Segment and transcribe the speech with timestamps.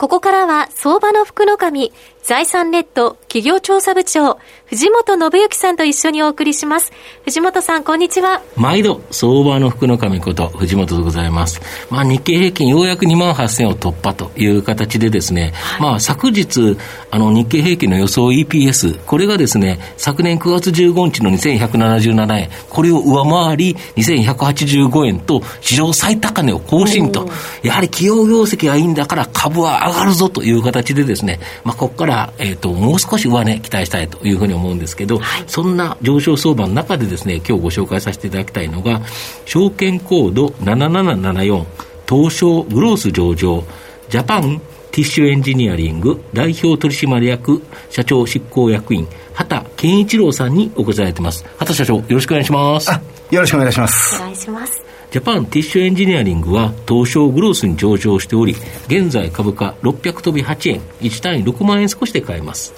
[0.00, 1.92] ここからは相場の福の神、
[2.22, 6.92] 財産ネット企業調査部長、藤本信之さんと一緒にお送りします。
[7.24, 8.42] 藤本さん、こんにちは。
[8.56, 11.60] 毎度、相場の福の神こと、藤本でございます。
[11.90, 16.76] まあ、日経平均ようやく2万8000を突破という形でですね、はい、まあ、昨日、
[17.10, 27.28] あの、日経平均の予想 EPS、これがですね、昨年9月15日の2177円、これを上回り、2185円と、史上最高値を更新と、
[27.62, 39.02] やはり企業業績がいいんだから株は上がるぞという形でですね、まあ、ここから、えっ、ー、と、もう少し上値期待したいというふうに思うんですけど、はい、そんな上昇相場の中でですね、今日ご紹介させていただきたいのが、
[39.44, 41.64] 証券コード7774、
[42.08, 43.64] 東証グロース上場、
[44.08, 51.44] ジャパンティッシュエンジニアリング代表取締役社長執行役員、畠賢一郎さんにお越しいただいてます。
[51.58, 52.90] 畠社長、よろしくお願いします。
[53.30, 54.16] よろしくお願いします。
[54.16, 54.89] お願いします。
[55.10, 58.54] ジャパンティッシュエンジニアリングは東証グロースに上場しており、
[58.86, 62.72] 現在株価600飛び8円、1単位6万円少しで買えます。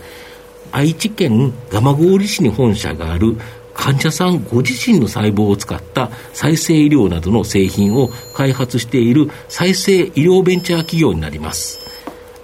[0.73, 3.37] 愛知県蒲郡市に本社がある
[3.75, 11.81] 患者さんご自身の細胞を使った再生医療などの製品を開発している再生医療ベンチャー企業になります。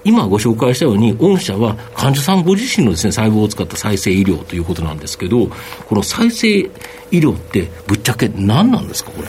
[0.05, 5.47] 今ご紹介したように、御社は患者さんご自身のですね、細胞を使った再生医療ということなんですけど、
[5.86, 6.69] この再生医
[7.12, 9.28] 療ってぶっちゃけ何なんですか、これ？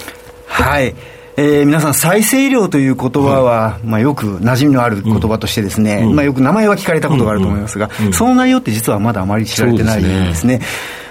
[0.64, 0.96] はい。
[1.38, 10.62] えー、皆さん、再生医療という言葉は、はい、まあ、よく馴染みのある言葉としてですね、うん、まあ、よく名前は聞かれたことがあると思いますが、その内容って実はまだあまり知られてないんですね。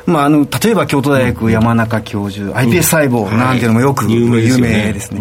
[0.04, 5.20] まあ、あの例えば京都大学山中教授、iPS 細胞なんていうのもよく有名ですね。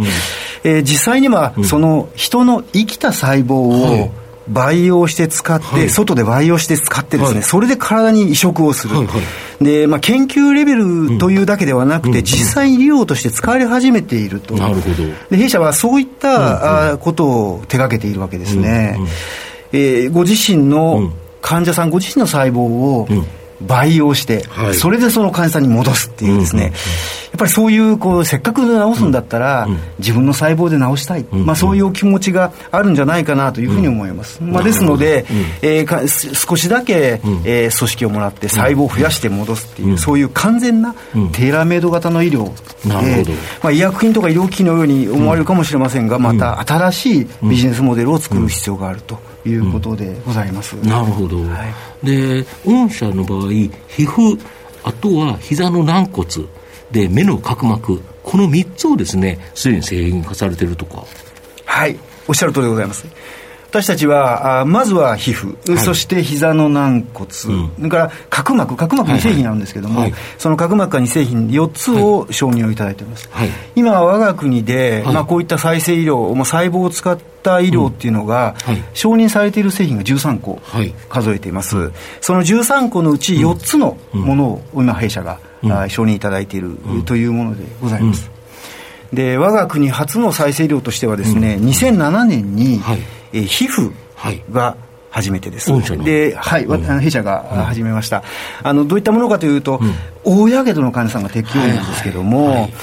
[0.64, 4.12] えー、実際には、その人の生きた細胞を、
[4.50, 8.96] 培養して使って、はい、外で培養して使ってですね、はい、それで体に移植をする。
[8.96, 9.14] はいは
[9.62, 14.56] い、で、まあ、研究レベルというだけではなくて、うん、実際医療として使われ始めていると。
[14.56, 14.96] なるほど。
[15.30, 18.96] で、弊社はそういった、うん、ことを手掛けているわけですね。
[18.98, 19.10] うんうん、
[19.74, 23.08] えー、ご自身の患者さんご自身の細胞を、
[23.62, 31.40] 培養して、はい、それでその患者さんに戻すっていうですね、うんうんうん、やっぱりそういうこうせっかく治すんだったら、うん、自分の細胞で治したい、うん。
[31.40, 42.52] うん、まあ、そういう気持ちがあるんじゃないかなというふうに思います、うん、まあ、ですので、うん、えー、か少しだけ、うん、えー、組織をもらって細胞を増やして戻すっていう、そういう完全なテーラーメイド型の医療、
[42.88, 43.32] なるほど。
[43.64, 49.20] まあ、医薬品とか医療機器のように思われるかもしれませんが、また新しいビジネスモデルを作る必要があると。
[49.46, 50.74] いうことでございます。
[50.74, 51.38] なるほど。
[51.44, 51.66] は
[52.04, 54.40] い、で、御社の場合、皮膚、
[54.84, 56.26] あとは膝の軟骨、
[56.92, 61.04] で、目の角膜、この3つをですね、すでに製品化されてるとか。
[61.66, 63.06] はい、おっしゃる通りでございます。
[63.78, 68.76] 私たちはあまずは皮膚、はい、そして膝の軟骨、うん、それから角膜。
[68.76, 70.12] 角膜2製品あるんですけども、はい。
[70.12, 80.60] はい、その角膜が2製品4つを承認をいただいています、はい、今我が国で、まあ、こういった再生医療、まあ、細胞を使った医療っていうのが、うん、承認されている製品が13個
[81.10, 88.30] 数えています、その13個のうち4つのものを今弊社が、うん、承認いただいているというものでございます、
[89.14, 93.00] で我が国初の再生医療としてはですね、うん、2007年に、はい。
[93.34, 93.94] えー、皮膚
[94.52, 94.78] が
[95.10, 95.72] 初めてです。
[95.72, 98.24] はい、で、はい、うん、弊社が始めました。
[98.64, 102.74] あの、どういったものかというと、うん、大やけどの患者さんが適用なんですけども、はいはい。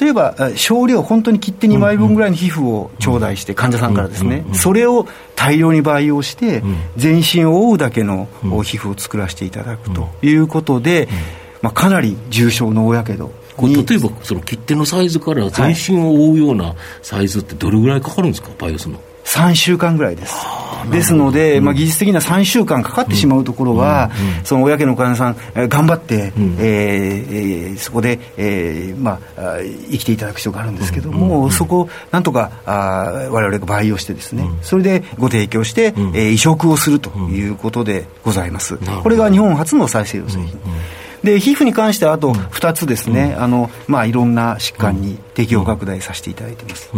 [0.00, 6.62] 例えば少量本当に切って2枚分ぐらいの皮膚を頂戴して患者さんからですねそれを大量に培養して
[6.96, 8.28] 全身を覆うだけの
[8.62, 11.08] 皮膚を作らせていただくということで、
[11.62, 18.50] まあ、かなり重症の大やけどこれ例えばその切手のサイズから全身を覆うようなサイズってどれぐらいかかるんですか？
[18.58, 18.98] バイオスの。
[19.24, 20.34] 3週間ぐらいです。
[20.90, 24.10] ですので、まあ、技術的には3週間かかってしまうところは、
[24.42, 29.58] その親家の患者さん、頑張って、えそこで、えまあ、
[29.90, 38.76] 生きていただく必要があるんですけども、そこをなんとかあ我々が培養してですね、それでご提供して、え移植をするということでございます。
[39.04, 40.58] これが日本初の再生医療製品。
[41.22, 46.90] で皮膚に関してはあと2つですね、あのまあ、いろんな疾患に適用拡大させていただいています。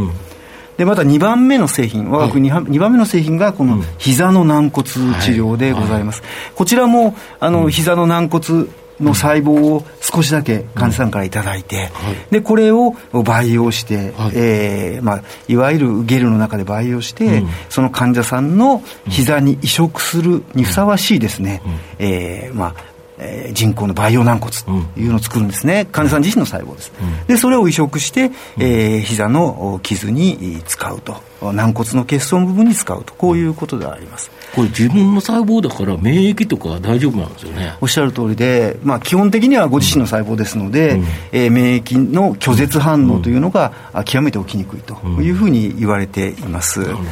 [0.76, 4.99] でまた2番目の製品、我が国 2, 2番目の製品がこの膝の軟骨治
[5.32, 6.23] 療でございます。
[6.55, 8.67] こちらもあの膝の軟骨
[9.00, 11.91] の細胞を少しだけ患者さんから頂いて、
[12.31, 12.94] でこれを
[13.25, 14.32] 培養して、はい。
[14.35, 26.93] えーまあ、いわゆるゲルの中で培養して、うん、その患者さんの膝に移植するにふさわしいですね、うん、えー、まあ、えー、人工の培養軟骨というのを作るんですね、患者さん自身の細胞です、
[27.28, 31.22] でそれを移植して、えー、膝の傷に使うと。
[31.52, 33.12] 軟骨の欠損部分に使うと。
[33.14, 34.31] こういうことであります。
[34.55, 37.75] これ自分の細胞だから免疫とか大丈夫なんですよね。
[37.81, 43.72] おっしゃる通りで、まあ、基本的にはご自身の細胞ですので、うん、えー、免疫の拒絶反応というのが
[44.05, 47.08] 極めて起きにくいというふうに言われています、なるほど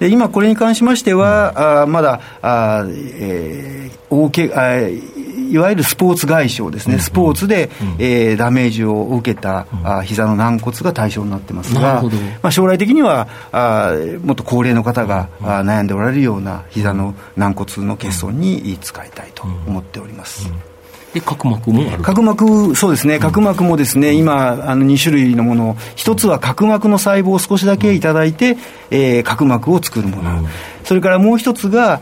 [0.00, 4.78] で今、これに関しましては、うん、あまだあ、えー、大けあ
[5.48, 7.00] いわゆるスポーツ外傷ですね、うん。
[7.00, 12.02] スポーツで、うん、えー、ダメージを受けた、うん、あ膝の軟骨が対象になってますが、
[12.42, 13.92] まあ、将来的にはあ
[14.22, 20.50] もっと高齢の方が、うん、あ悩んでおられるような膝の軟骨の欠損に使いたいと思っております。
[21.12, 22.02] で角膜もある。
[22.02, 28.56] 角膜、そうですね、角膜もですね、今、あの2種類のものを、一つは角膜の細胞を少しだけいただいて、
[28.90, 30.48] えー、角膜を作るもの、
[30.88, 32.00] それからもう一つが、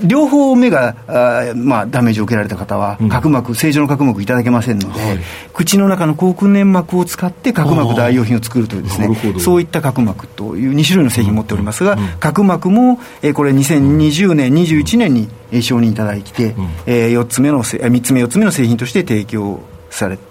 [0.00, 5.18] 両方目があ、まあ、ダメージを受けられた方は、角膜、正常の角膜いただけませんので、はい、
[5.52, 9.08] 口の中の口腔粘膜を使って角膜代用品を作るというですね、
[9.40, 15.28] そういった角膜という2種類の製品を持っておりますが、角膜も、えー、これ2020年、21年に
[15.60, 20.27] 承認いただいて、うん、えー、4つ目の、3つ目、4つ目の製品として提供されて、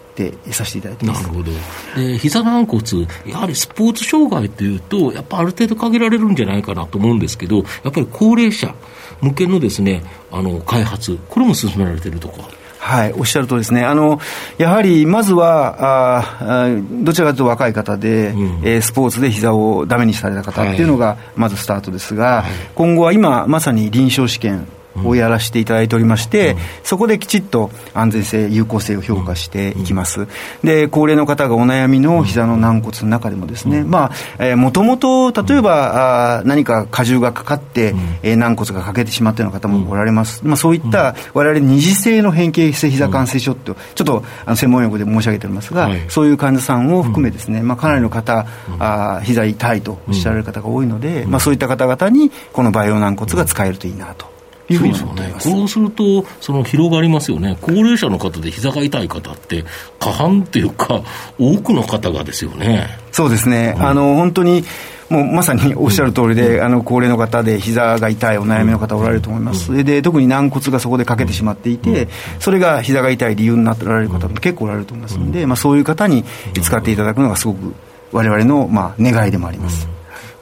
[0.52, 1.52] させていただいてなるほど、
[1.96, 2.82] で膝軟骨、
[3.26, 8.74] やはりスポーツ障害というと、やっぱある程度限られるんじゃないかなと思うんですけど、やっぱり高齢者
[9.22, 12.44] 向けのですねあの開発、これも進められているとか。
[12.80, 13.08] は？
[13.08, 14.22] い、おっしゃるとですね、あの
[14.58, 16.70] やはりまずはあ
[17.04, 24.68] どちらかというと若い方で、うん、えー、スポーツで膝をだめにされた方っていうのがまずスタートですが、はい、今後は今、まさに臨床試験
[25.04, 30.28] をやらせていただいておりまして、そこできちっと安全性、有効性を評価していきます。
[30.64, 40.42] で、高齢の方がお悩みの膝の軟骨の中でもですね、まあ、えー、もともと、例えば、あ何か荷重がかかって、えー、軟骨が欠けてしまったような方もおられます。
[40.44, 48.46] まあ、そういった、我々二次性の変形性膝関節症って、ちょっとあの専門用語で申し上げておりますが、そういう患者さんを含めですね、まあ、かなりの方、
[48.80, 54.37] あ膝痛いとおっしゃられる方が多いので、まあ、そういった方々に、この培養軟骨が使えるといいなと。
[54.70, 55.50] いうふうに思っています。
[55.50, 57.58] そう、すると、その広がりますよね。
[57.62, 59.64] 高齢者の方で膝が痛い方って、
[60.00, 61.02] 過半っていうか、
[61.40, 62.88] 多くの方がですよね。
[63.12, 63.76] そうですね。
[63.78, 64.64] うん、あの、本当に、
[65.10, 72.10] もうまさにおっしゃる通りで、うん、あの高齢の方で膝が痛いお悩みの方おられると思います、うん、で特に軟骨がそこで欠けてしまっていて、
[72.40, 76.26] それが膝が痛い理由になっておられる方も結構おられると思いますので、まあ、そういう方に
[76.62, 77.74] 使っていただくのがすごく
[78.12, 79.88] われのまあ願いでもあります。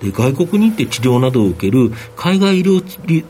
[0.01, 2.81] で外国に行って治療などを受ける海外医療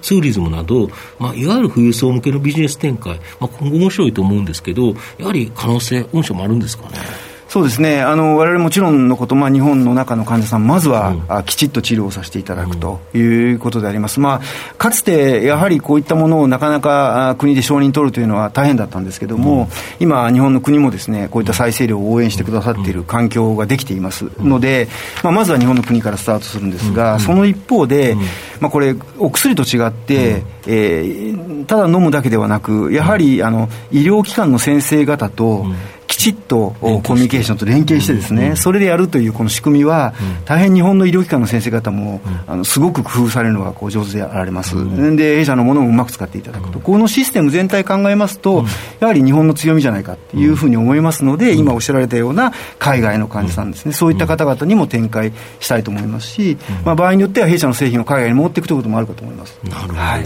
[0.01, 0.89] ツーリズムなど、
[1.19, 7.34] まあ、いわゆる富裕層向けのビジネス展開、まあ、今後面白いと思うんですけど、やはり可能性、御社もあるんですかね？
[7.55, 13.19] そうですね、あの我々もちろんのこと、まあ、日本の中の患者さん、まずは、うん、きちっと治療をさせていただくとい
[13.53, 19.67] うことであります、まあ、かつてやはりこういったものをなかなか国で承認取るというのは大変だったんですけれども、うん、
[20.01, 24.89] 今、日本の国もですねこういった再生量を応援してくださっている環境ができていますので、
[25.23, 28.17] まあ、まずは日本の国からスタートするんですが、その一方で、
[28.59, 35.65] まあ、これ、お薬と違って、えー、ただ飲むだけではなく、やはりあの医療機関の先生方と、
[36.15, 40.13] きちっとコミュニケーションと連携してですね、それでやるというこの仕組みは、
[40.45, 44.75] 大変日本の医療機関の先生方も、あのすごく工夫されるのがこう上手であられます、
[45.17, 48.65] で弊社のものをうまく使っていただくと、このシステム全体考えますと、
[49.01, 59.59] やはり日本の強みじゃないかというふうに思いますので、今おっしゃられたような海外の患者さんですね、そういった方々にも展開したいと思いますし、まあ、場合によっては弊社の製品を海外に持っていくということもあるかと思います。
[59.65, 60.23] なるほど、はい。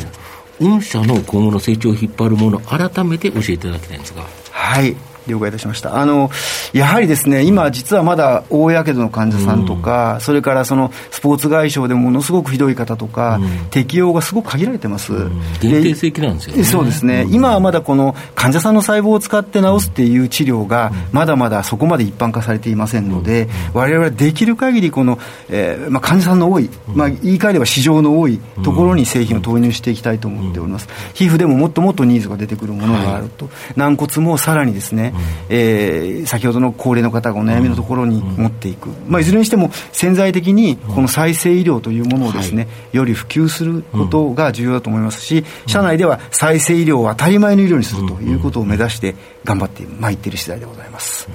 [0.62, 4.24] 御社の今後の成長を引っ張るもの、改めて教えていただきたいんですが。
[4.52, 4.96] はい。
[5.30, 5.98] 了解いたしました。
[5.98, 6.30] あの、
[6.74, 15.14] やはりですね、今実はまだ大やけどの患者さんとか、うん、それからそのスポーツ外傷でものすごくひどい方とか、うん、適用がすごく限られてます。
[15.14, 16.64] うん、限定的なんですよね。
[16.64, 25.20] そうですね、今はまだこの患者さんの細胞を使って治すっていう治療が、まだまだそこまで一般化されていませんので、我々はできる限りこの、
[25.50, 30.88] えーまあ、患者さんの多い、まあ、言い換えれば市場の多いところに製品を投入していきたいと思っております。
[31.14, 33.46] 皮膚でももっともっとニーズが出てくるものがあると。
[33.46, 35.14] はい、軟骨もさらにですね、
[35.50, 51.28] えーー、先ほどの高齢の方がお悩みのところに持っていく、まあ、いずれにしても潜在的にこの再生医療というものをですね、より普及することが重要だと思いますし、社内では再生医療を当たり前の医療にするということを目指して頑張ってまいっている次第でございます。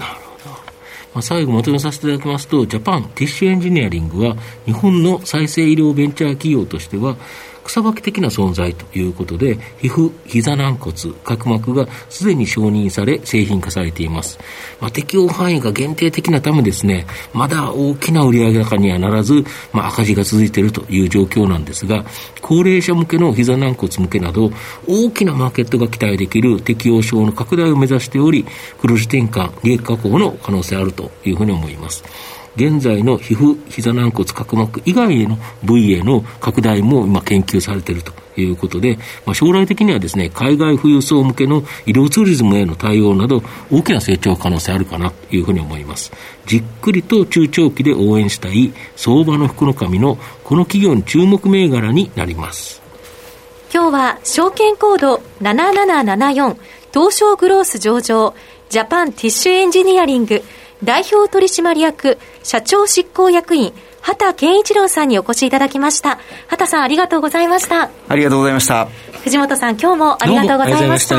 [1.20, 4.36] 最後まとめさせていただきますと、ジャパンティッシュエンジニアリングは、
[4.66, 7.16] 日本の再生医療ベンチャー企業としては、
[7.64, 10.94] 草分け的な存在ということで、皮膚、膝軟骨、
[11.24, 14.38] 角膜がすでに承認され製品化されています。
[14.80, 22.04] まあ、適用範囲が限定的なためですね、まだ大きな売上高にはならず、まあ、赤字が続いているという状況なんですが、
[22.40, 24.52] 高齢者向けの膝軟骨向けなど、
[24.86, 28.44] 大きなマーケットが期待できる適用症の拡大を目指しており、
[28.80, 32.04] 黒字転換、利益確保の可能性あるというふうに思います。
[32.56, 46.12] 現在の皮膚、膝軟骨、角膜以外への部位への拡大も今研究されているということで、まあ、将来的にはですね、海外富裕層向けの医療ツーリズムへの対応など、大きな成長可能性あるかなというふうに思います。
[46.46, 52.84] じっくりと中長期で応援したい相場の福の神のこの企業の注目銘柄になります。
[53.72, 56.56] 今日は証券コード7774
[56.92, 58.32] 東証グロース上場
[58.68, 60.44] ジャパンティッシュエンジニアリング
[60.82, 66.18] 代表取締役社長執行役員畑健一郎さんにお越しいただきました。
[66.48, 67.90] 畑さんありがとうございました。
[68.08, 68.88] ありがとうございました。
[69.22, 71.16] 藤本さん今日もありがとうございました。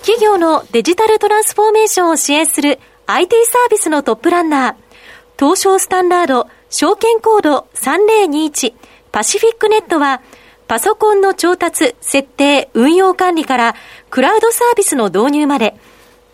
[0.00, 4.74] 企業のデジタルトランスフォーメーションを支援する IT サービスのトップランナー、
[5.38, 8.72] 東証スタンダード証券コード3021
[9.12, 10.22] パシフィックネットは、
[10.68, 13.74] パソコンの調達、設定、運用管理から
[14.10, 15.76] クラウドサービスの導入まで、